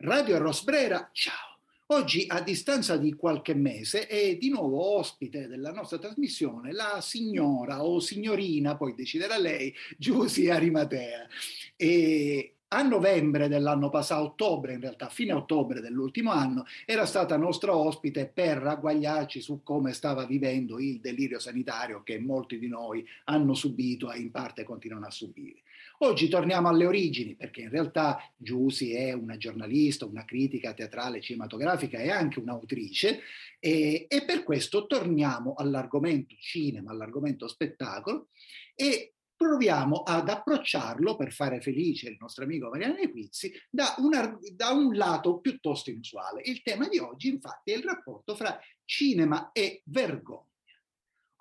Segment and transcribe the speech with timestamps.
[0.00, 1.58] Radio Rosbrera, ciao!
[1.86, 7.82] Oggi, a distanza di qualche mese, è di nuovo ospite della nostra trasmissione la signora
[7.82, 11.26] o signorina, poi deciderà lei, Giusi Arimatea.
[11.74, 17.74] E a novembre dell'anno passato, ottobre in realtà, fine ottobre dell'ultimo anno, era stata nostra
[17.74, 23.54] ospite per ragguagliarci su come stava vivendo il delirio sanitario che molti di noi hanno
[23.54, 25.62] subito e in parte continuano a subire.
[26.00, 31.98] Oggi torniamo alle origini perché in realtà Giussi è una giornalista, una critica teatrale cinematografica
[31.98, 33.20] e anche un'autrice
[33.58, 38.28] e, e per questo torniamo all'argomento cinema, all'argomento spettacolo
[38.76, 44.70] e proviamo ad approcciarlo per fare felice il nostro amico Mariano Equizzi da, una, da
[44.70, 46.42] un lato piuttosto inusuale.
[46.44, 50.46] Il tema di oggi infatti è il rapporto fra cinema e vergogna.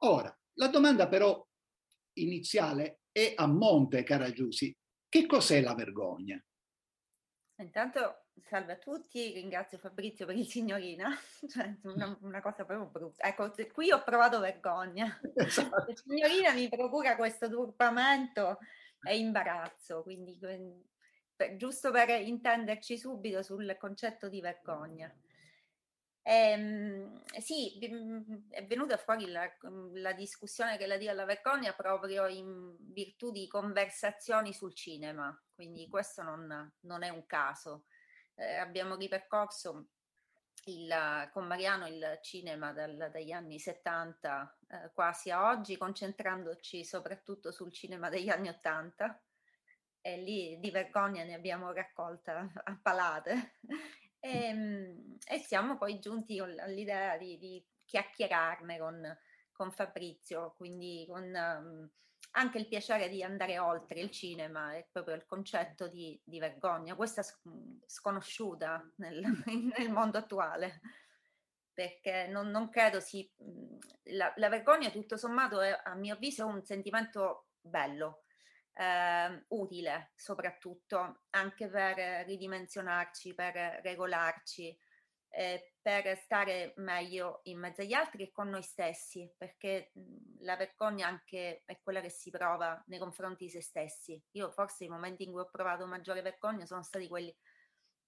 [0.02, 1.46] Ora, la domanda però
[2.13, 4.71] iniziale e a monte, cara Giussi,
[5.09, 6.39] che cos'è la vergogna?
[7.59, 11.09] Intanto, salve a tutti, ringrazio Fabrizio per il signorina,
[11.49, 13.26] cioè una, una cosa proprio brutta.
[13.26, 15.20] Ecco, qui ho provato vergogna.
[15.34, 15.85] Esatto.
[15.87, 18.59] La signorina mi procura questo turbamento
[19.01, 20.37] e imbarazzo, quindi
[21.35, 25.12] per, giusto per intenderci subito sul concetto di vergogna.
[26.30, 27.80] Ehm, sì,
[28.50, 29.50] è venuta fuori la,
[29.94, 36.74] la, discussione relativa alla vergogna proprio in virtù di conversazioni sul cinema, quindi questo non,
[36.82, 37.86] non è un caso.
[38.36, 39.92] Eh, abbiamo ripercorso
[40.66, 47.54] il, con Mariano il cinema dal, dagli anni 70 eh, quasi a oggi, concentrandoci soprattutto
[47.54, 49.22] sul cinema degli anni 80
[50.02, 53.54] e lì di vergogna ne abbiamo raccolta a palate
[54.20, 59.18] e, ehm, e siamo poi giunti all'idea di, di chiacchierarne con,
[59.51, 61.90] con, Fabrizio, quindi con um,
[62.32, 66.96] anche il piacere di andare oltre il cinema e proprio il concetto di, di vergogna,
[66.96, 67.24] questa
[67.85, 69.22] sconosciuta nel,
[69.78, 70.81] nel, mondo attuale,
[71.74, 73.29] perché non, non credo si...
[74.12, 78.24] La, la, vergogna tutto sommato è a mio avviso un sentimento bello,
[78.78, 84.78] eh, utile soprattutto anche per ridimensionarci, per regolarci,
[85.30, 90.56] eh, per stare meglio in mezzo agli altri e con noi stessi, perché mh, la
[90.56, 94.22] vergogna anche è quella che si prova nei confronti di se stessi.
[94.32, 97.36] Io forse i momenti in cui ho provato maggiore vergogna sono stati quelli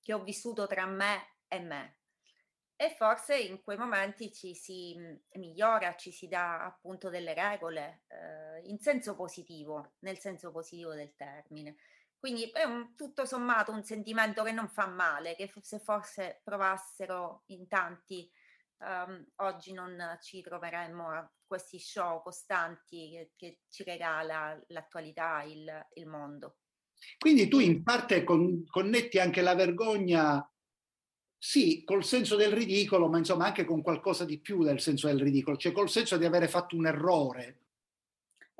[0.02, 2.00] che ho vissuto tra me e me,
[2.81, 8.03] e forse in quei momenti ci si mhmm, migliora, ci si dà appunto delle regole
[8.08, 11.75] eh, in senso positivo, nel senso positivo del termine.
[12.20, 17.44] Quindi è un, tutto sommato un sentimento che non fa male, che se forse provassero
[17.47, 18.30] in tanti,
[18.80, 25.88] um, oggi non ci troveremmo a questi show costanti che, che ci regala l'attualità, il,
[25.94, 26.58] il, mondo.
[27.18, 30.46] Quindi tu in parte con, connetti anche la vergogna
[31.41, 35.22] sì, col senso del ridicolo, ma insomma anche con qualcosa di più del senso del
[35.22, 37.59] ridicolo, cioè col senso di avere fatto un errore.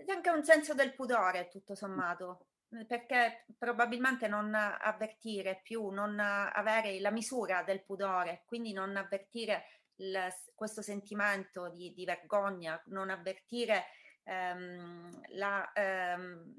[0.09, 2.47] Anche un senso del pudore, tutto sommato,
[2.88, 9.66] perché probabilmente non avvertire più, non avere la misura del pudore, quindi non avvertire
[9.98, 10.18] il,
[10.56, 13.86] questo sentimento di, di, vergogna, non avvertire
[14.24, 16.53] ehm, la, ehm,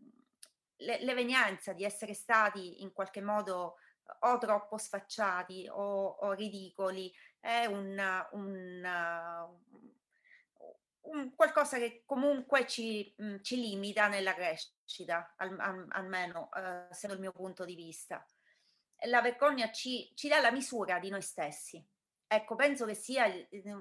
[0.76, 3.76] l'evenienza di essere stati in qualche modo
[4.20, 8.00] o troppo sfacciati o, o ridicoli, è un,
[8.32, 8.82] un,
[11.02, 17.14] un, qualcosa che comunque ci, mh, ci limita nella crescita, al, al, almeno eh, secondo
[17.14, 18.24] il mio punto di vista.
[19.06, 21.82] La vergogna ci, ci dà la misura di noi stessi.
[22.32, 23.26] Ecco, penso che sia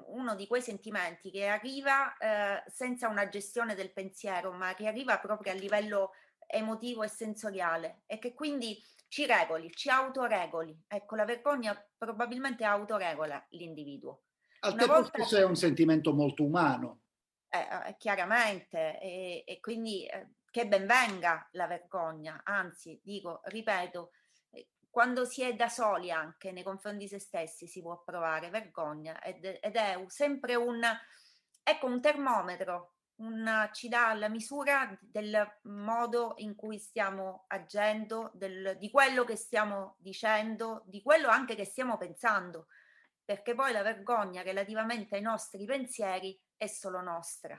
[0.08, 5.19] uno di quei sentimenti che arriva eh, senza una gestione del pensiero, ma che arriva
[5.19, 6.13] proprio a livello
[6.47, 10.85] emotivo e sensoriale e che quindi ci regoli, ci autoregoli.
[10.88, 14.24] Ecco, la vergogna probabilmente autoregola l'individuo.
[14.62, 15.24] Al tempo volta...
[15.24, 17.02] stesso è un sentimento molto umano.
[17.51, 24.11] Eh, eh, chiaramente, e, e quindi eh, che ben venga la vergogna, anzi, dico, ripeto,
[24.51, 28.51] eh, quando si è da soli anche nei confronti di se stessi si può provare
[28.51, 30.79] vergogna ed, ed è sempre un,
[31.63, 38.78] ecco, un termometro una, ci dà la misura del modo in cui stiamo agendo, del,
[38.78, 42.67] di quello che stiamo dicendo, di quello anche che stiamo pensando,
[43.29, 47.55] perché poi la vergogna relativamente ai nostri pensieri è solo nostra.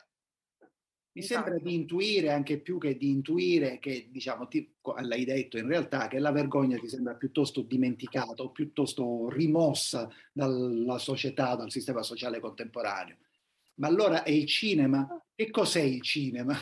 [1.13, 5.69] Mi sembra di intuire anche più che di intuire che, diciamo, ti, l'hai detto in
[5.69, 12.03] realtà, che la vergogna ti sembra piuttosto dimenticata o piuttosto rimossa dalla società, dal sistema
[12.03, 13.19] sociale contemporaneo.
[13.75, 15.25] Ma allora è il cinema?
[15.33, 16.53] Che cos'è il cinema?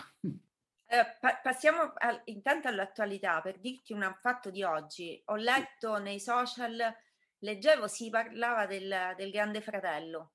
[0.91, 5.19] Eh, pa- passiamo al, intanto all'attualità per dirti un fatto di oggi.
[5.27, 6.95] Ho letto nei social
[7.41, 10.33] leggevo si parlava del, del Grande Fratello.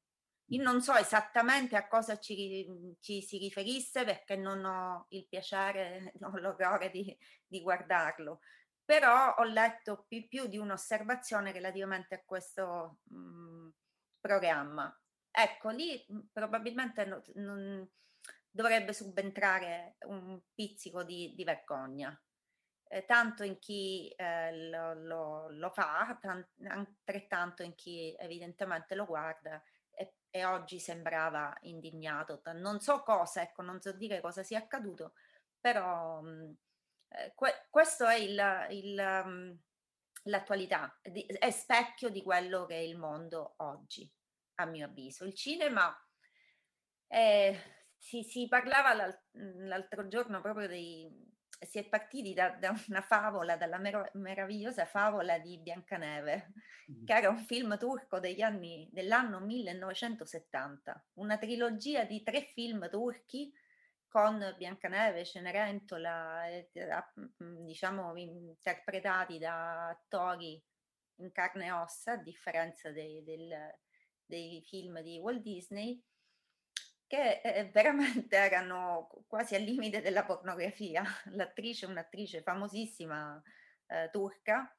[0.48, 2.68] Io non so esattamente a cosa ci,
[3.00, 8.42] ci, si riferisse perché non ho il piacere o l'orrore di, di guardarlo,
[8.84, 13.70] però ho letto più, più, di un'osservazione relativamente a questo mh, mm,
[14.20, 14.96] programma.
[15.32, 17.90] Ecco, lì mh, probabilmente no, non,
[18.54, 22.16] dovrebbe subentrare un pizzico di, di vergogna,
[22.94, 29.06] eh, tanto in chi eh, lo, lo, lo, fa, tant- altrettanto in chi evidentemente lo
[29.06, 32.42] guarda e, e, oggi sembrava indignato.
[32.54, 35.14] Non so cosa, ecco, non so dire cosa sia accaduto,
[35.60, 36.52] però mh, mm,
[37.10, 39.60] eh, que- questo è il, il, um,
[40.26, 44.08] l'attualità, di, è specchio di quello che è il mondo oggi,
[44.56, 45.26] a mio avviso.
[45.26, 45.92] Il cinema
[47.08, 47.60] è
[48.04, 51.32] si, si parlava l'al- l'altro giorno proprio dei...
[51.66, 56.54] si è partiti da, da una favola, dalla mero- meravigliosa favola di Biancaneve,
[56.92, 57.06] mm.
[57.06, 63.54] che era un film turco degli anni, dell'anno 1970, una trilogia di tre film turchi
[64.08, 66.70] con Biancaneve, Cenerentola, eh,
[67.38, 70.64] diciamo interpretati da attori
[71.18, 73.52] in carne e ossa, a differenza dei, del,
[74.24, 76.00] dei film di Walt Disney,
[77.14, 81.04] che eh, veramente erano quasi al limite della pornografia.
[81.36, 83.40] L'attrice, un'attrice famosissima
[83.86, 84.76] eh, turca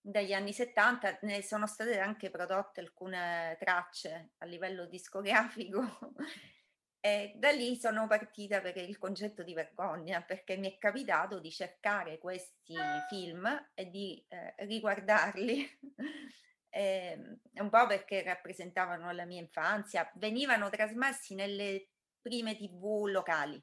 [0.00, 6.14] degli anni 70, ne sono state anche prodotte alcune tracce a livello discografico
[6.98, 11.50] e da lì sono partita per il concetto di vergogna perché mi è capitato di
[11.50, 12.74] cercare questi
[13.10, 15.78] film e di eh, riguardarli
[16.76, 21.88] eh, un po' perché rappresentavano la mia infanzia, venivano trasmessi nelle
[22.20, 23.62] prime tv locali.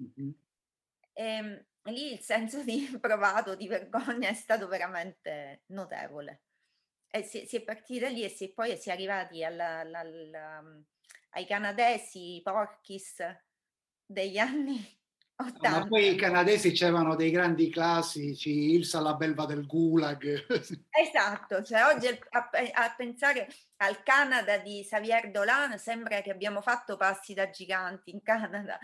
[0.00, 0.30] Mm-hmm.
[1.12, 6.42] E, lì il senso di provato di vergogna è stato veramente notevole.
[7.10, 9.98] E si, si è partiti da lì e si, poi si è arrivati alla, alla,
[9.98, 10.62] alla,
[11.30, 13.16] ai canadesi porchis
[14.06, 15.02] degli anni
[15.36, 15.70] 80.
[15.70, 20.46] Ma poi i canadesi c'erano dei grandi classici, Ilsa la belva del Gulag.
[20.90, 23.48] Esatto, cioè oggi a, a, pensare
[23.78, 28.78] al Canada di Xavier Dolan sembra che abbiamo fatto passi da giganti in Canada,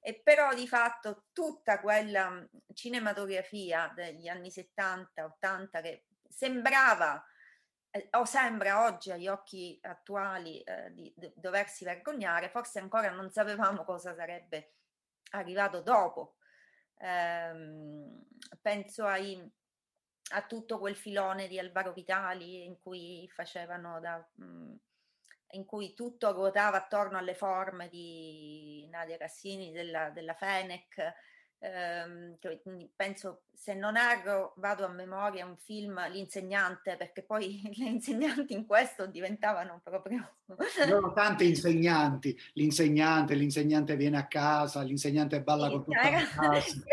[0.00, 7.22] e però di fatto tutta quella mm, cinematografia degli anni 70-80 che sembrava
[7.90, 13.30] eh, o sembra oggi agli occhi attuali eh, di, di doversi vergognare, forse ancora non
[13.30, 14.72] sapevamo cosa sarebbe
[15.30, 16.36] arrivato dopo.
[16.96, 17.52] Eh,
[18.60, 19.50] penso ai,
[20.32, 24.74] a tutto quel filone di Alvaro Vitali in cui facevano da, mh, mm,
[25.52, 31.14] in cui tutto ruotava attorno alle forme di Nadia Cassini, della, della Fenech,
[31.60, 32.36] ehm,
[32.96, 38.66] penso, se non erro, vado a memoria un film, L'insegnante, perché poi le insegnanti in
[38.66, 40.36] questo diventavano proprio...
[40.74, 46.48] C'erano tante insegnanti, l'insegnante, l'insegnante viene a casa, l'insegnante balla sì, con tutta casa.
[46.48, 46.84] Questa,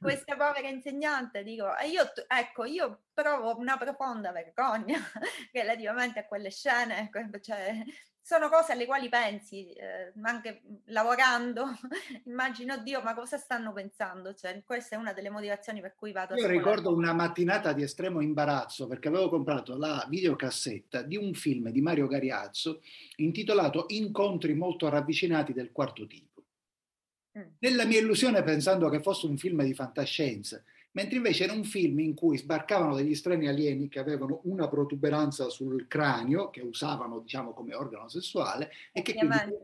[0.00, 4.98] questa povera insegnante, dico, io, ecco, io provo una profonda vergogna
[5.52, 7.10] relativamente a quelle scene,
[7.40, 7.84] cioè,
[8.22, 11.66] sono cose alle quali pensi, eh, anche lavorando,
[12.26, 14.32] immagino, Dio, ma cosa stanno pensando?
[14.32, 17.72] Cioè, questa è una delle motivazioni per cui vado Io a Io ricordo una mattinata
[17.72, 22.80] di estremo imbarazzo perché avevo comprato la videocassetta di un film di Mario Gariazzo
[23.16, 26.44] intitolato Incontri molto ravvicinati del quarto tipo.
[27.36, 27.42] Mm.
[27.58, 32.00] Nella mia illusione pensando che fosse un film di fantascienza, mentre invece era un film
[32.00, 37.52] in cui sbarcavano degli strani alieni che avevano una protuberanza sul cranio, che usavano diciamo
[37.52, 39.14] come organo sessuale, e che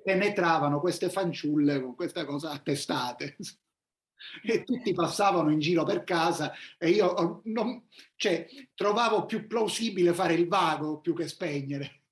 [0.04, 3.36] penetravano queste fanciulle con questa cosa attestate.
[4.42, 10.12] e tutti passavano in giro per casa e io oh, non, cioè, trovavo più plausibile
[10.12, 12.02] fare il vago più che spegnere.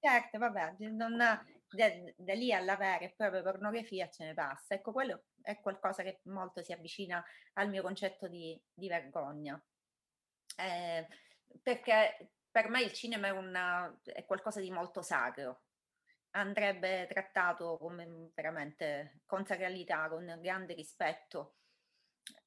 [0.00, 1.42] Certo, vabbè, non, da,
[2.16, 4.74] da, lì alla vera e propria pornografia ce ne passa.
[4.74, 7.22] Ecco, quello è qualcosa che molto si avvicina
[7.54, 9.62] al mio concetto di, di vergogna.
[10.56, 11.06] Eh,
[11.62, 15.62] perché per me il cinema è, una, è qualcosa di molto sacro,
[16.32, 21.56] andrebbe trattato come veramente con sacralità, con grande rispetto,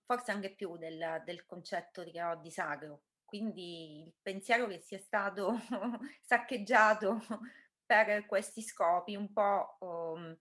[0.05, 3.03] forse anche più del, del concetto che ho di sacro.
[3.25, 5.57] Quindi il pensiero che sia stato
[6.21, 7.19] saccheggiato
[7.85, 10.37] per questi scopi un po', um,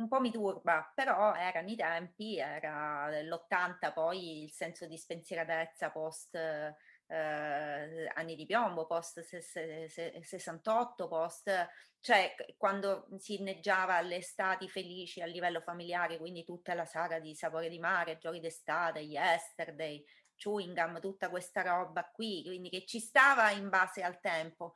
[0.00, 5.90] un po' mi turba, però erano i tempi, era l'80 poi il senso di spensieratezza
[5.90, 11.68] post eh, anni di piombo, post 68, post,
[12.00, 17.34] cioè quando si inneggiava alle estati felici a livello familiare, quindi tutta la saga di
[17.34, 20.02] Sapore di Mare, Giochi d'estate, Yesterday,
[20.36, 24.72] chewing gum, tutta questa roba qui, quindi che ci stava in base al tempo.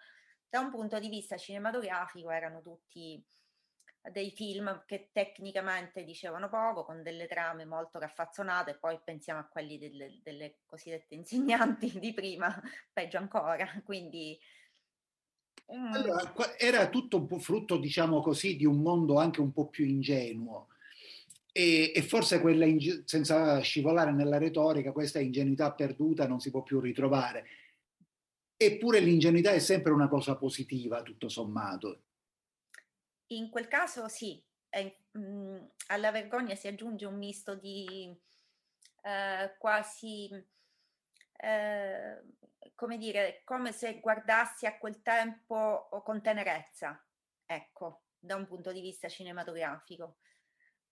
[0.48, 3.24] Da un punto di vista cinematografico erano tutti
[4.10, 9.78] dei film che tecnicamente dicevano poco, con delle trame molto raffazzonate, poi pensiamo a quelli
[9.78, 12.60] delle, delle cosiddette insegnanti di prima,
[12.92, 13.66] peggio ancora.
[13.84, 14.38] Quindi
[15.74, 15.92] mm.
[15.92, 19.86] allora, era tutto un po' frutto, diciamo così, di un mondo anche un po' più
[19.86, 20.68] ingenuo.
[21.50, 26.62] E, e forse quella, inge- senza scivolare nella retorica, questa ingenuità perduta non si può
[26.62, 27.46] più ritrovare.
[28.56, 32.03] Eppure l'ingenuità è sempre una cosa positiva, tutto sommato.
[33.28, 38.14] In quel caso sì, è, mh, mhmm, alla vergogna si aggiunge un misto di
[39.02, 40.28] eh, quasi,
[41.36, 42.22] eh,
[42.74, 47.02] come dire, come se guardassi a quel tempo con tenerezza,
[47.46, 50.18] ecco, da un punto di vista cinematografico.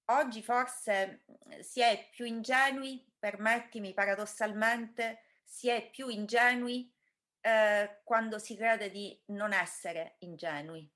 [0.06, 6.90] Oggi forse mhmm, si è più ingenui, permettimi paradossalmente, si è più ingenui
[7.40, 10.90] eh, quando si crede di non essere ingenui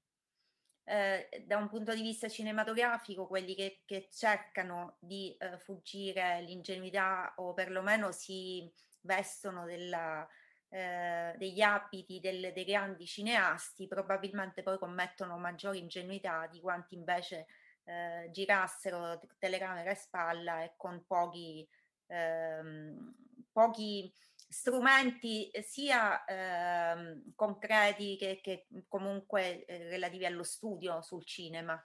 [0.88, 7.34] eh, da un punto di vista cinematografico, quelli che, che cercano di eh, fuggire l'ingenuità
[7.36, 10.26] o perlomeno si vestono della,
[10.68, 17.46] eh, degli abiti del, dei grandi cineasti, probabilmente poi commettono maggiore ingenuità di quanti invece
[17.82, 21.68] eh, girassero telecamera e spalla e con pochi,
[22.06, 23.14] ehm,
[23.50, 24.12] pochi
[24.56, 31.78] strumenti eh, sia eh, concreti che, che comunque eh, relativi allo studio sul cinema.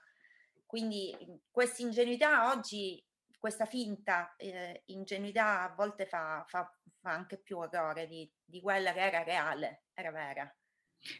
[0.64, 3.04] Quindi mhmm, questa ingenuità oggi,
[3.38, 6.64] questa finta eh, ingenuità a volte fa, fa,
[6.98, 10.56] fa, anche più orrore di, di quella che era reale, era vera.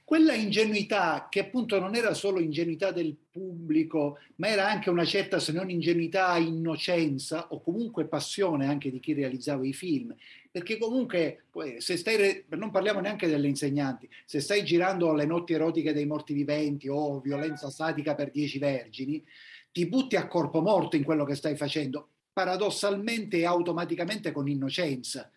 [0.04, 5.40] Quella ingenuità che appunto non era solo ingenuità del pubblico, ma era anche una certa,
[5.40, 10.14] se non ingenuità, innocenza o comunque passione anche di chi realizzava i film.
[10.50, 11.46] Perché comunque,
[11.78, 16.32] se stai, non parliamo neanche delle insegnanti, se stai girando le notti erotiche dei morti
[16.32, 19.24] viventi o violenza satica per dieci vergini,
[19.72, 25.30] ti butti a corpo morto in quello che stai facendo, paradossalmente e automaticamente con innocenza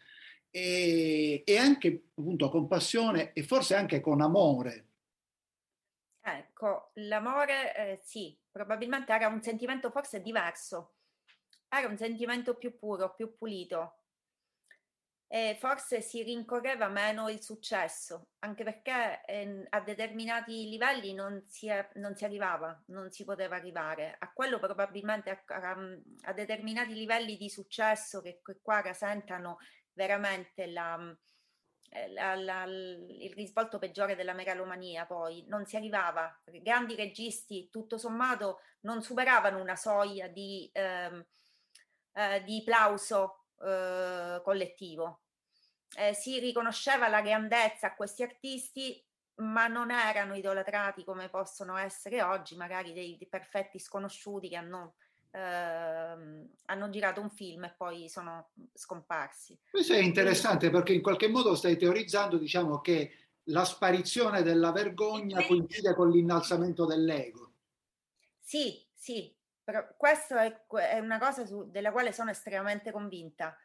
[0.56, 4.88] e, e anche appunto con passione e forse anche con amore.
[6.22, 10.94] Ecco, l'amore eh, sì, probabilmente era un sentimento forse diverso,
[11.68, 14.00] era un sentimento più puro, più pulito
[15.28, 21.68] e forse si rincorreva meno il successo, anche perché eh, a determinati livelli non si,
[21.96, 24.16] non si, arrivava, non si poteva arrivare.
[24.20, 25.76] A quello probabilmente a, a,
[26.22, 29.58] a determinati livelli di successo che, che qua rasentano
[29.96, 31.16] veramente la,
[31.90, 37.98] eh, la, la, il risvolto peggiore della megalomania poi non si arrivava, grandi registi tutto
[37.98, 41.26] sommato non superavano una soglia di, ehm,
[42.14, 45.22] eh, di plauso eh, collettivo.
[45.98, 49.04] Eh, si riconosceva la grandezza a questi artisti,
[49.36, 54.96] ma non erano idolatrati come possono essere oggi, magari dei, dei perfetti sconosciuti che hanno
[55.36, 59.60] ehm, hanno girato un film e poi sono scomparsi.
[59.70, 63.12] Questo è interessante perché in qualche modo stai teorizzando, diciamo, che
[63.50, 67.54] la sparizione della vergogna coincide con l'innalzamento dell'ego.
[68.40, 73.56] Sì, sì, però questa è, è, una cosa su, della quale sono estremamente convinta.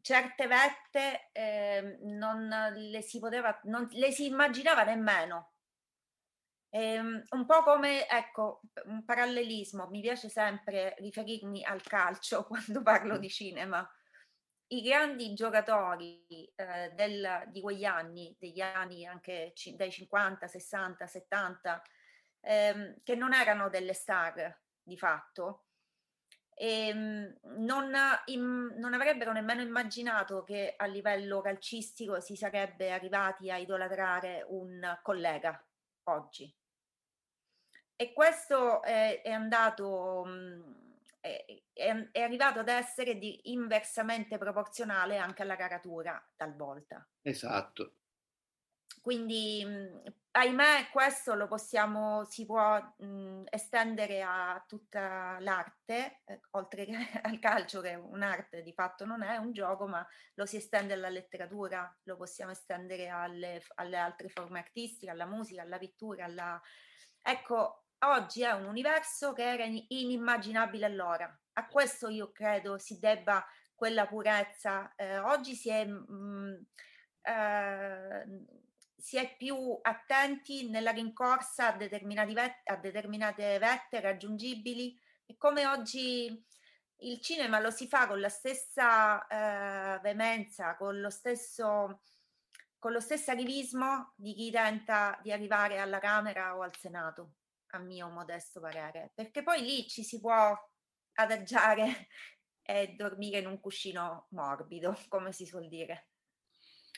[0.00, 5.53] Certe vette eh, non le si poteva, non le si immaginava nemmeno
[6.76, 13.16] Ehm, un po' come, ecco, un parallelismo, mi piace sempre riferirmi al calcio quando parlo
[13.16, 13.88] di cinema.
[14.68, 16.26] I grandi giocatori
[16.56, 21.82] eh, del, di quegli anni, degli anni anche c- dai 50, 60, 70,
[22.40, 25.66] ehm, che non erano delle star di fatto,
[26.56, 27.92] ehm, non,
[28.26, 34.98] im, non, avrebbero nemmeno immaginato che a livello calcistico si sarebbe arrivati a idolatrare un
[35.02, 35.64] collega
[36.04, 36.52] oggi.
[37.96, 40.74] E questo è, è andato, mhmm,
[41.20, 47.06] è, è, è, arrivato ad essere di, inversamente proporzionale anche alla caratura talvolta.
[47.22, 47.96] Esatto.
[49.00, 56.40] Quindi, mhmm, ahimè, questo lo possiamo, si può mh, mhmm, estendere a tutta l'arte, eh,
[56.52, 60.56] oltre che al calcio, che un'arte di fatto non è un gioco, ma lo si
[60.56, 66.24] estende alla letteratura, lo possiamo estendere alle, alle altre forme artistiche, alla musica, alla pittura,
[66.24, 66.60] alla...
[67.22, 71.38] Ecco, oggi è un universo che era inimmaginabile allora.
[71.54, 73.44] A questo io credo si debba
[73.74, 74.94] quella purezza.
[74.96, 76.54] Eh, oggi si è, mh, mm,
[77.22, 78.26] eh,
[78.96, 86.44] si è, più attenti nella rincorsa a, vet- a determinate vette raggiungibili e come oggi
[86.98, 92.00] il cinema lo si fa con la stessa eh, veemenza, con lo stesso
[92.84, 97.36] con lo stesso arrivismo di chi tenta di arrivare alla Camera o al Senato,
[97.74, 100.56] a mio modesto parere, perché poi lì ci si può
[101.14, 102.08] adagiare
[102.62, 106.08] e dormire in un cuscino morbido, come si suol dire.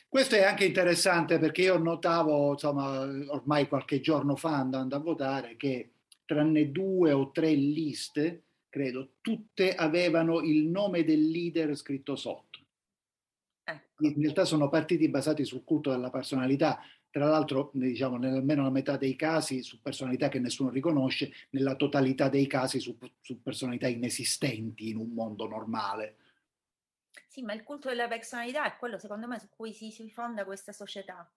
[0.07, 5.57] Questo è anche interessante perché io notavo, insomma, ormai qualche giorno fa andando a votare
[5.57, 12.59] che tranne due o tre liste, credo, tutte avevano il nome del leader scritto sotto.
[13.65, 14.05] Ecco.
[14.05, 18.97] In realtà sono partiti basati sul culto della personalità, tra l'altro diciamo nell'almeno la metà
[18.97, 24.89] dei casi su personalità che nessuno riconosce, nella totalità dei casi su, su personalità inesistenti
[24.89, 26.17] in un mondo normale.
[27.27, 30.45] Sì, ma il culto della personalità è quello secondo me su cui si, si fonda
[30.45, 31.29] questa società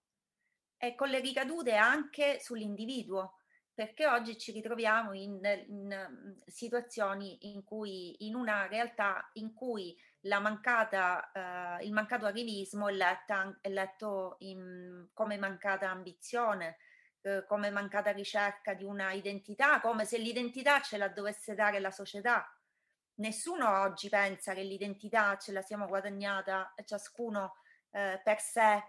[0.76, 3.34] e con le ricadute anche sull'individuo
[3.74, 9.96] perché oggi ci ritroviamo in, in, situazioni in cui, in una realtà in cui
[10.40, 16.76] mancata, eh, il mancato arrivismo è, letta, è letto in, come mancata ambizione,
[17.22, 21.90] eh, come mancata ricerca di una identità, come se l'identità ce la dovesse dare la
[21.90, 22.46] società.
[23.14, 27.56] Nessuno oggi pensa che l'identità ce la siamo guadagnata ciascuno
[27.90, 28.82] eh, per sé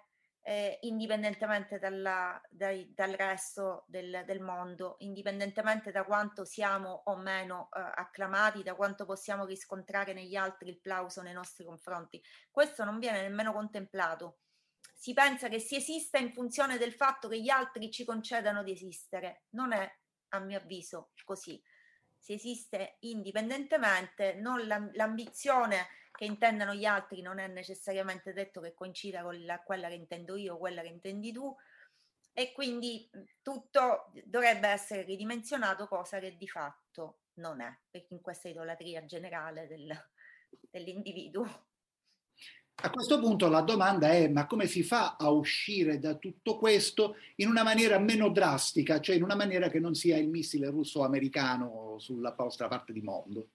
[0.44, 7.70] eh, indipendentemente dalla, dai, dal resto del, del, mondo, indipendentemente da quanto siamo o meno
[7.72, 12.22] eh, acclamati, da quanto possiamo riscontrare negli altri il plauso nei nostri confronti.
[12.50, 14.40] Questo non viene nemmeno contemplato.
[14.96, 18.72] Si pensa che si esista in funzione del fatto che gli altri ci concedano di
[18.72, 19.44] esistere.
[19.52, 19.90] Non è,
[20.30, 21.62] a mio avviso, così.
[22.22, 24.40] Si esiste indipendentemente,
[24.94, 29.96] l'ambizione che intendano gli altri non è necessariamente detto che coincida con la, quella che
[29.96, 31.56] intendo io o quella che intendi tu
[32.32, 33.10] e quindi
[33.42, 39.66] tutto dovrebbe essere ridimensionato, cosa che di fatto non è, perché in questa idolatria generale
[39.68, 39.92] del,
[40.70, 41.70] dell'individuo.
[42.84, 47.18] A questo punto la domanda è ma come si fa a uscire da tutto questo
[47.36, 51.98] in una maniera meno drastica, cioè in una maniera che non sia il missile russo-americano
[52.00, 53.50] sulla vostra parte di mondo?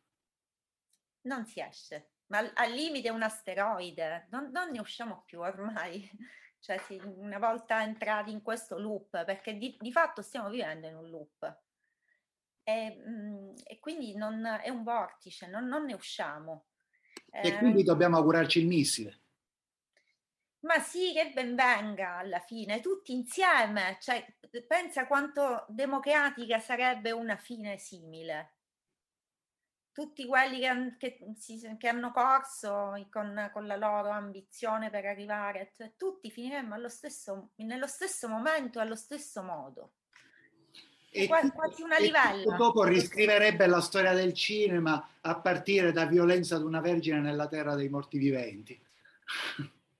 [1.22, 6.08] Non si esce ma al limite un asteroide, non, non ne usciamo più ormai.
[6.58, 11.08] Cioè, una volta entrati in questo loop, perché di, di fatto stiamo vivendo in un
[11.08, 11.60] loop.
[12.64, 16.64] E, mm, e quindi non, è un vortice, non, non ne usciamo.
[17.30, 19.20] E eh, quindi dobbiamo augurarci il missile.
[20.60, 23.98] Ma sì, che ben venga alla fine, tutti insieme.
[24.00, 24.26] Cioè,
[24.66, 28.56] pensa quanto democratica sarebbe una fine simile
[29.96, 35.94] tutti quelli che, che, che hanno corso con, con, la loro ambizione per arrivare, cioè,
[35.96, 39.94] tutti finiremmo allo stesso, nello stesso momento, allo stesso modo.
[41.10, 42.56] E quasi, quasi una livella.
[42.56, 47.74] Dopo riscriverebbe la storia del cinema a partire da violenza di una vergine nella terra
[47.74, 48.80] dei morti viventi.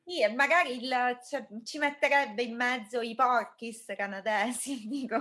[0.09, 5.21] Sì, e magari il, cioè, ci metterebbe in mezzo i porchis canadesi, dico,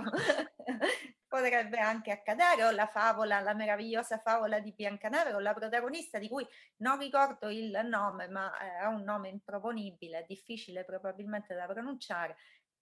[1.26, 6.28] potrebbe anche accadere, o la favola, la meravigliosa favola di Biancaneve, con la protagonista di
[6.28, 6.46] cui
[6.76, 12.36] non ricordo il nome, ma ha un nome improponibile, difficile probabilmente da pronunciare,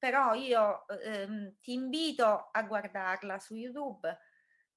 [0.04, 4.14] però io ehm, ti invito a guardarla su YouTube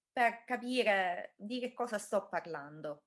[0.10, 3.04] per capire di che cosa sto parlando.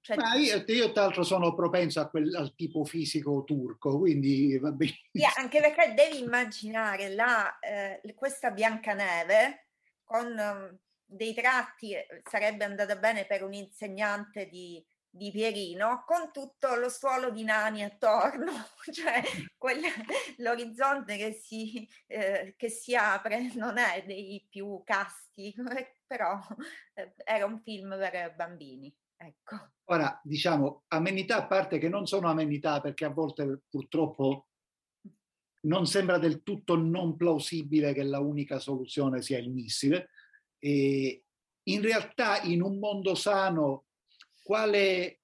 [0.00, 4.72] Cioè, Ma io, io, tra l'altro sono propenso quel, al tipo fisico turco, quindi va
[4.72, 4.98] bene.
[5.12, 9.68] Sì, anche perché devi immaginare la, eh, questa Biancaneve
[10.02, 16.30] con um, dei tratti, eh, sarebbe andata bene per un insegnante di, di Pierino, con
[16.32, 18.52] tutto lo suolo di nani attorno,
[18.92, 19.22] cioè
[19.58, 19.80] quel,
[20.36, 25.52] l'orizzonte che si, eh, che si, apre non è dei più casti,
[26.06, 26.38] però
[26.94, 28.94] eh, era un film per bambini.
[29.16, 29.72] Ecco.
[29.90, 34.46] Ora, diciamo, amenità a parte che non sono amenità perché a volte purtroppo
[35.62, 40.08] non sembra del tutto non plausibile che la unica soluzione sia il missile.
[40.58, 41.24] E
[41.64, 43.88] in realtà, in un mondo sano,
[44.50, 45.20] quale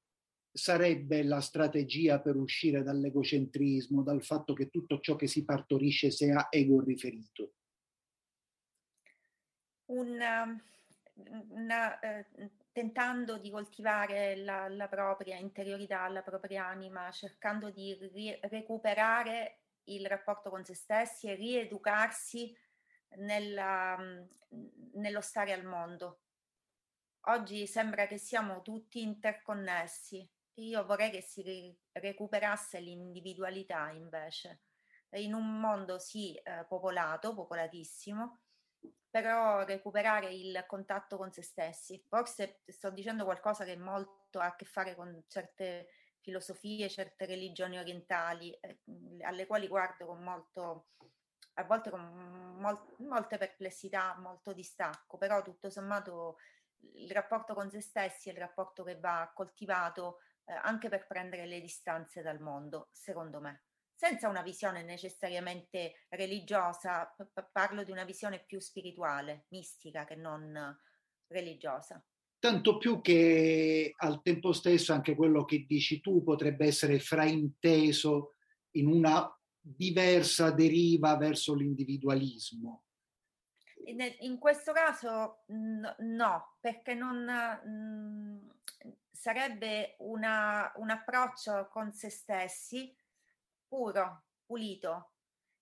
[0.53, 6.47] sarebbe la strategia per uscire dall'egocentrismo, dal fatto che tutto ciò che si partorisce sia
[6.49, 7.55] ego riferito?
[9.87, 10.57] Una,
[11.49, 12.27] una, eh,
[12.71, 20.07] tentando di coltivare la, la, propria interiorità, la propria anima, cercando di ri- recuperare il
[20.07, 22.57] rapporto con se stessi e rieducarsi
[23.17, 23.97] nella,
[24.93, 26.21] nello stare al mondo.
[27.29, 30.29] Oggi sembra che siamo tutti interconnessi.
[30.55, 34.61] Io vorrei che si recuperasse l'individualità invece
[35.17, 38.39] in un mondo sì eh, popolato, popolatissimo,
[39.11, 42.01] però recuperare il contatto con se stessi.
[42.07, 45.89] Forse sto dicendo qualcosa che molto ha a che fare con certe
[46.21, 48.83] filosofie, certe religioni orientali, eh,
[49.23, 50.91] alle quali guardo con molto,
[51.55, 56.37] a volte con mol- molte perplessità, molto distacco, però tutto sommato
[56.95, 61.47] il rapporto con se stessi è il rapporto che va coltivato eh, anche per prendere
[61.47, 63.65] le distanze dal mondo, secondo me.
[63.95, 70.77] Senza una visione necessariamente religiosa, p- parlo di una visione più spirituale, mistica che non
[71.29, 72.05] religiosa.
[72.39, 78.35] Tanto più che al tempo stesso anche quello che dici tu potrebbe essere frainteso
[78.73, 82.86] in una diversa deriva verso l'individualismo.
[83.89, 92.97] In, questo caso no, perché non mh, sarebbe una, un approccio con se stessi
[93.67, 95.13] puro, pulito.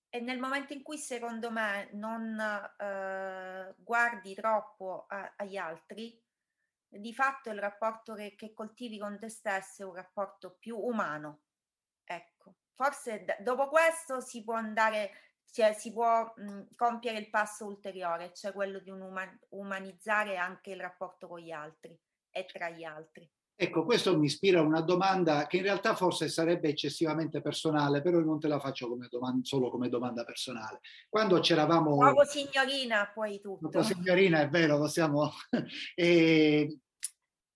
[0.09, 6.23] E nel momento in cui secondo me non eh, guardi troppo a, agli altri,
[6.89, 11.41] di fatto il rapporto che, che, coltivi con te stesso è un rapporto più umano.
[12.05, 15.11] Ecco, forse d- dopo questo si può andare,
[15.51, 20.81] cioè si può mh, compiere il passo ulteriore, cioè quello di uman- umanizzare anche il
[20.81, 21.99] rapporto con gli altri
[22.31, 23.31] e tra gli altri.
[23.57, 28.19] Ecco, questo mi ispira a una domanda che in realtà forse sarebbe eccessivamente personale, però
[28.19, 30.81] non te la faccio come domanda, solo come domanda personale.
[31.09, 32.05] Quando c'eravamo...
[32.05, 33.69] Dopo signorina, poi tutto.
[33.69, 35.31] Dopo signorina, è vero, possiamo...
[35.95, 36.81] e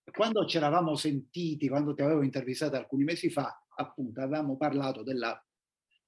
[0.09, 5.37] quando ci eravamo sentiti, quando ti avevo intervistato alcuni mesi fa, appunto, avevamo parlato della,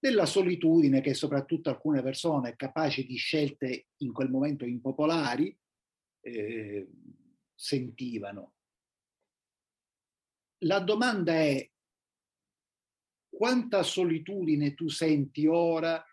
[0.01, 5.55] della solitudine che soprattutto alcune persone capaci di scelte in quel momento impopolari
[6.21, 6.89] eh,
[7.53, 8.53] sentivano
[10.63, 11.69] la domanda è
[13.29, 16.03] quanta solitudine tu senti ora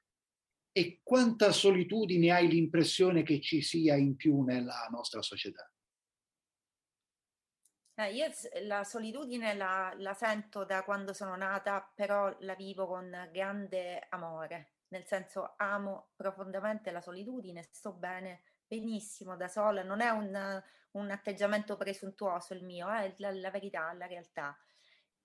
[0.70, 5.70] e quanta solitudine hai l'impressione che ci sia in più nella nostra società?
[8.00, 8.30] Eh, io
[8.62, 14.74] la solitudine la, la, sento da quando sono nata, però la vivo con grande amore,
[14.90, 21.10] nel senso amo profondamente la solitudine, sto bene, benissimo da sola, non è un, un
[21.10, 24.56] atteggiamento presuntuoso il mio, è la, la verità, la realtà.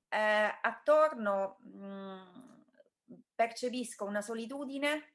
[0.10, 5.13] Eh, attorno mh, mm, percepisco una solitudine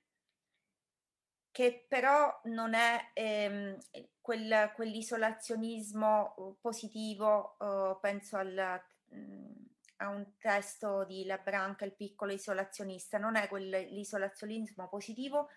[1.59, 3.77] che però non è ehm,
[4.21, 9.53] quel, quell'isolazionismo positivo, uh, penso al, mh, mm,
[9.97, 15.49] a un testo di Labranca, il piccolo isolazionista, non è quell'isolazionismo positivo,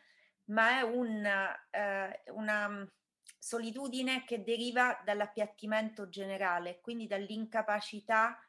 [0.46, 2.92] ma è un, eh, una
[3.38, 8.40] solitudine che deriva dall'appiattimento generale, quindi dall'incapacità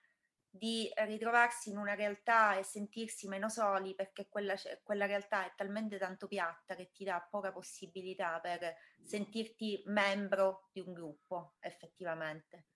[0.54, 5.96] di ritrovarsi in una realtà e sentirsi meno soli perché quella, quella, realtà è talmente
[5.96, 12.66] tanto piatta che ti dà poca possibilità per sentirti membro di un gruppo effettivamente.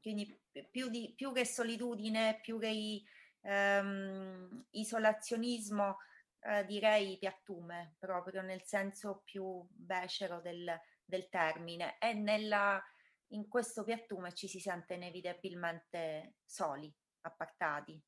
[0.00, 0.36] Quindi
[0.68, 3.02] più, di, più che solitudine, più che
[3.40, 5.98] ehm, isolazionismo,
[6.40, 11.98] eh, direi piattume, proprio nel senso più becero del, del termine.
[12.00, 12.82] E nella,
[13.28, 18.00] in questo piattume ci si sente inevitabilmente soli, appartati.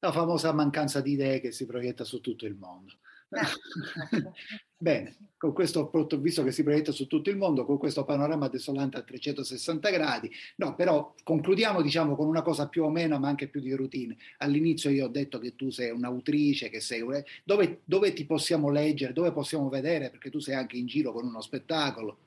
[0.00, 2.98] La famosa mancanza di idee che si proietta su tutto il mondo.
[3.32, 4.34] Ecco.
[4.76, 8.98] Bene, con questo visto che si proietta su tutto il mondo, con questo panorama desolante
[8.98, 13.48] a 360 gradi, no, però concludiamo diciamo con una cosa più o meno, ma anche
[13.48, 14.16] più di routine.
[14.38, 17.04] All'inizio io ho detto che tu sei un'autrice, che sei
[17.44, 21.24] dove, dove ti possiamo leggere, dove possiamo vedere, perché tu sei anche in giro con
[21.24, 22.18] uno spettacolo.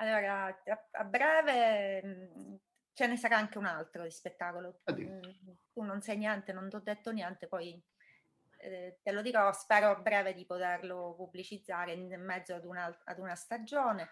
[0.00, 0.46] Allora,
[0.90, 2.54] a breve mm,
[2.98, 4.80] ce ne sarà anche un altro di spettacolo.
[4.82, 5.20] Addio.
[5.72, 7.80] Tu non sai niente, non ti ho detto niente, poi
[8.58, 13.18] eh, te lo dirò, spero a breve di poterlo pubblicizzare in mezzo ad una, ad
[13.20, 14.10] una stagione.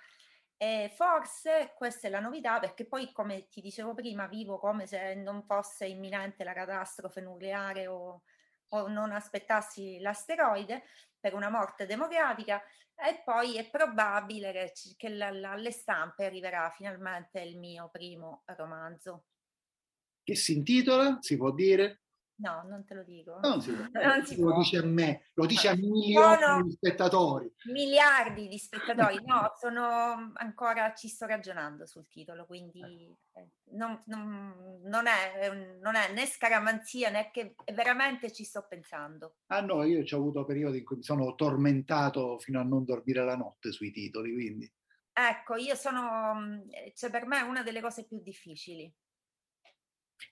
[0.57, 5.15] E forse questa è la novità perché poi, come ti dicevo prima, vivo come se
[5.15, 8.23] non fosse imminente la catastrofe nucleare o,
[8.71, 10.85] o non aspettassi l'asteroide
[11.19, 12.63] per una morte democratica
[12.95, 18.43] e poi è probabile che, che la, la, alle stampe arriverà finalmente il mio primo
[18.47, 19.25] romanzo.
[20.23, 22.06] Che si intitola, si può dire?
[22.39, 23.39] No, non te lo dico.
[23.41, 27.55] Non si, non si lo dice a me, lo dice a milioni sono di spettatori.
[27.73, 28.85] Miliardi di spettatori.
[29.27, 32.81] No, sono ancora, ci sto ragionando sul titolo, quindi
[33.33, 39.37] eh, non, non, non, è, non, è, né scaramanzia né che veramente ci sto pensando.
[39.47, 43.25] Ah no, io ho avuto periodi in cui mi sono tormentato fino a non dormire
[43.25, 44.71] la notte sui titoli, quindi.
[45.13, 46.63] Ecco, io sono,
[46.95, 48.93] cioè per me è una delle cose più difficili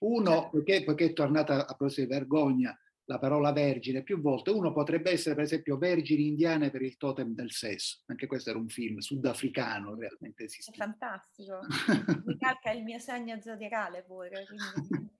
[0.00, 4.50] uno, perché, perché è tornata a proposito di vergogna, la parola vergine più volte.
[4.50, 8.00] Uno potrebbe essere, per esempio, vergini indiane per il totem del sesso.
[8.06, 10.70] Anche questo era un film sudafricano, realmente esiste.
[10.70, 11.60] È fantastico.
[12.24, 14.46] Mi calca il mio segno zodiacale pure.
[14.46, 15.10] Quindi...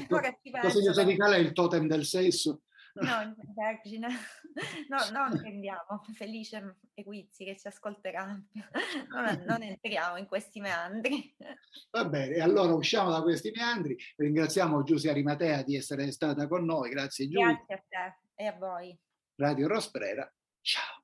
[0.00, 0.20] il tuo,
[0.70, 2.62] segno zodiacale è il totem del sesso.
[3.02, 4.08] No, Vergine,
[4.88, 8.24] no, non prendiamo, Felice Eguizzi che ci ascolterà,
[9.08, 11.34] non, non, entriamo in questi meandri.
[11.90, 16.90] Va bene, allora usciamo da questi meandri, ringraziamo Giusia Arimatea di essere stata con noi,
[16.90, 17.54] grazie Giulia.
[17.54, 18.98] Grazie a te e a voi.
[19.36, 20.30] Radio Rosprera,
[20.60, 20.97] ciao.